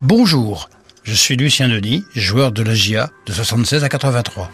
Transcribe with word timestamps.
Bonjour, 0.00 0.70
je 1.02 1.12
suis 1.12 1.36
Lucien 1.36 1.68
Denis, 1.68 2.04
joueur 2.14 2.52
de 2.52 2.62
la 2.62 2.72
GIA 2.72 3.10
de 3.26 3.32
76 3.32 3.82
à 3.82 3.88
83. 3.88 4.48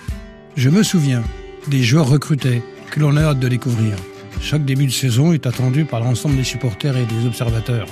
Je 0.56 0.70
me 0.70 0.82
souviens 0.82 1.22
des 1.68 1.82
joueurs 1.82 2.08
recrutés 2.08 2.62
que 2.90 2.98
l'on 2.98 3.14
a 3.18 3.24
hâte 3.24 3.40
de 3.40 3.48
découvrir. 3.48 3.94
Chaque 4.40 4.64
début 4.64 4.86
de 4.86 4.90
saison 4.90 5.34
est 5.34 5.46
attendu 5.46 5.84
par 5.84 6.00
l'ensemble 6.00 6.36
des 6.36 6.44
supporters 6.44 6.96
et 6.96 7.04
des 7.04 7.26
observateurs. 7.26 7.88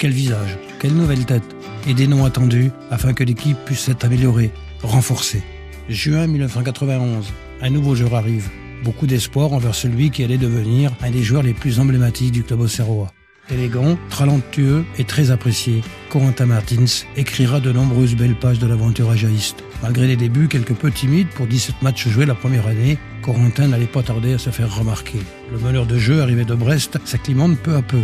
Quel 0.00 0.10
visage, 0.10 0.58
quelle 0.80 0.94
nouvelle 0.94 1.24
tête 1.24 1.56
et 1.86 1.94
des 1.94 2.08
noms 2.08 2.24
attendus 2.24 2.72
afin 2.90 3.12
que 3.12 3.22
l'équipe 3.22 3.64
puisse 3.64 3.82
s'être 3.82 4.04
améliorée, 4.04 4.50
renforcée. 4.82 5.44
Juin 5.88 6.26
1991, 6.26 7.32
un 7.62 7.70
nouveau 7.70 7.94
joueur 7.94 8.16
arrive. 8.16 8.50
Beaucoup 8.82 9.06
d'espoir 9.06 9.52
envers 9.52 9.76
celui 9.76 10.10
qui 10.10 10.24
allait 10.24 10.38
devenir 10.38 10.90
un 11.02 11.12
des 11.12 11.22
joueurs 11.22 11.44
les 11.44 11.54
plus 11.54 11.78
emblématiques 11.78 12.32
du 12.32 12.42
club 12.42 12.62
auxerrois. 12.62 13.12
Élégant, 13.48 13.96
talentueux 14.10 14.84
et 14.98 15.04
très 15.04 15.30
apprécié, 15.30 15.82
Corentin 16.10 16.46
Martins 16.46 17.04
écrira 17.16 17.60
de 17.60 17.70
nombreuses 17.70 18.16
belles 18.16 18.34
pages 18.34 18.58
de 18.58 18.66
l'aventure 18.66 19.10
ajaïste. 19.10 19.62
Malgré 19.82 20.08
les 20.08 20.16
débuts 20.16 20.48
quelque 20.48 20.72
peu 20.72 20.90
timides 20.90 21.28
pour 21.28 21.46
17 21.46 21.80
matchs 21.82 22.08
joués 22.08 22.26
la 22.26 22.34
première 22.34 22.66
année, 22.66 22.98
Corentin 23.22 23.68
n'allait 23.68 23.86
pas 23.86 24.02
tarder 24.02 24.34
à 24.34 24.38
se 24.38 24.50
faire 24.50 24.74
remarquer. 24.74 25.20
Le 25.52 25.58
meneur 25.58 25.86
de 25.86 25.96
jeu 25.96 26.22
arrivé 26.22 26.44
de 26.44 26.54
Brest 26.56 26.98
s'acclimate 27.04 27.56
peu 27.58 27.76
à 27.76 27.82
peu. 27.82 28.00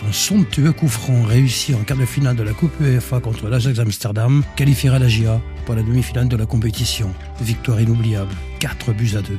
Son 0.00 0.12
somptueux 0.12 0.72
coup 0.72 0.88
franc 0.88 1.22
réussi 1.22 1.74
en 1.74 1.78
quart 1.80 1.98
de 1.98 2.06
finale 2.06 2.36
de 2.36 2.42
la 2.42 2.52
Coupe 2.52 2.80
UEFA 2.80 3.20
contre 3.20 3.48
l'Ajax 3.48 3.80
Amsterdam 3.80 4.42
qualifiera 4.56 4.98
la 4.98 5.08
GIA 5.08 5.40
pour 5.66 5.74
la 5.74 5.82
demi-finale 5.82 6.28
de 6.28 6.36
la 6.36 6.46
compétition. 6.46 7.12
Victoire 7.42 7.80
inoubliable, 7.80 8.32
4 8.60 8.92
buts 8.92 9.16
à 9.16 9.22
2. 9.22 9.38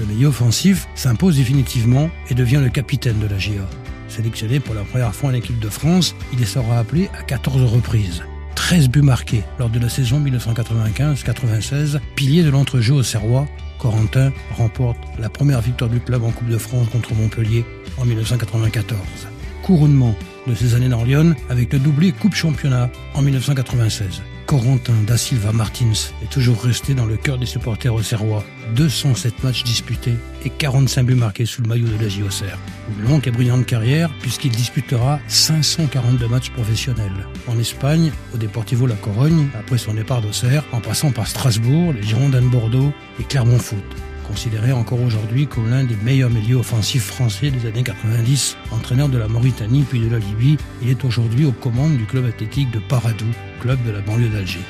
Le 0.00 0.06
meilleur 0.06 0.30
offensif 0.30 0.88
s'impose 0.96 1.36
définitivement 1.36 2.10
et 2.30 2.34
devient 2.34 2.60
le 2.62 2.70
capitaine 2.70 3.18
de 3.18 3.26
la 3.26 3.38
GIA. 3.38 3.68
Sélectionné 4.18 4.58
pour 4.58 4.74
la 4.74 4.82
première 4.82 5.14
fois 5.14 5.30
en 5.30 5.32
équipe 5.32 5.60
de 5.60 5.68
France, 5.68 6.16
il 6.32 6.44
sera 6.44 6.80
appelé 6.80 7.08
à 7.16 7.22
14 7.22 7.72
reprises. 7.72 8.24
13 8.56 8.88
buts 8.88 9.00
marqués 9.00 9.44
lors 9.60 9.70
de 9.70 9.78
la 9.78 9.88
saison 9.88 10.18
1995-96, 10.18 12.00
pilier 12.16 12.42
de 12.42 12.50
l'entrejeu 12.50 12.94
au 12.94 13.04
Serrois, 13.04 13.46
Corentin 13.78 14.32
remporte 14.56 14.98
la 15.20 15.28
première 15.28 15.60
victoire 15.60 15.88
du 15.88 16.00
club 16.00 16.24
en 16.24 16.32
Coupe 16.32 16.48
de 16.48 16.58
France 16.58 16.88
contre 16.90 17.14
Montpellier 17.14 17.64
en 17.96 18.06
1994. 18.06 18.98
Couronnement 19.62 20.16
de 20.48 20.54
ces 20.54 20.74
années 20.74 20.88
dans 20.88 21.04
Lyon 21.04 21.34
avec 21.50 21.72
le 21.72 21.78
doublé 21.78 22.12
Coupe 22.12 22.34
Championnat 22.34 22.90
en 23.14 23.22
1996. 23.22 24.22
Corentin 24.46 24.94
da 25.06 25.18
Silva 25.18 25.52
Martins 25.52 26.10
est 26.22 26.30
toujours 26.30 26.62
resté 26.62 26.94
dans 26.94 27.04
le 27.04 27.18
cœur 27.18 27.36
des 27.36 27.44
supporters 27.44 27.92
au 27.92 28.02
Serrois. 28.02 28.42
207 28.74 29.44
matchs 29.44 29.62
disputés 29.62 30.14
et 30.44 30.50
45 30.50 31.04
buts 31.04 31.14
marqués 31.14 31.44
sous 31.44 31.60
le 31.60 31.68
maillot 31.68 31.86
de 31.86 32.02
la 32.02 32.08
JOCR. 32.08 32.58
Une 32.98 33.08
longue 33.08 33.28
et 33.28 33.30
brillante 33.30 33.66
carrière 33.66 34.10
puisqu'il 34.20 34.50
disputera 34.50 35.20
542 35.28 36.26
matchs 36.28 36.50
professionnels. 36.50 37.26
En 37.46 37.58
Espagne, 37.58 38.10
au 38.34 38.38
Deportivo 38.38 38.86
La 38.86 38.96
Corogne, 38.96 39.48
après 39.58 39.76
son 39.76 39.92
départ 39.92 40.22
d'Auxerre, 40.22 40.64
en 40.72 40.80
passant 40.80 41.12
par 41.12 41.26
Strasbourg, 41.26 41.92
les 41.92 42.02
Girondins 42.02 42.42
de 42.42 42.48
Bordeaux 42.48 42.92
et 43.20 43.24
Clermont 43.24 43.58
Foot 43.58 43.84
considéré 44.28 44.72
encore 44.72 45.00
aujourd'hui 45.00 45.46
comme 45.46 45.70
l'un 45.70 45.84
des 45.84 45.96
meilleurs 45.96 46.30
milieux 46.30 46.56
offensifs 46.56 47.04
français 47.04 47.50
des 47.50 47.66
années 47.66 47.82
90. 47.82 48.56
Entraîneur 48.70 49.08
de 49.08 49.18
la 49.18 49.26
Mauritanie 49.26 49.84
puis 49.88 50.00
de 50.00 50.08
la 50.08 50.18
Libye, 50.18 50.58
il 50.82 50.90
est 50.90 51.04
aujourd'hui 51.04 51.46
aux 51.46 51.52
commandes 51.52 51.96
du 51.96 52.04
club 52.04 52.26
athlétique 52.26 52.70
de 52.70 52.78
Paradou, 52.78 53.26
club 53.60 53.82
de 53.84 53.90
la 53.90 54.00
banlieue 54.00 54.28
d'Alger. 54.28 54.60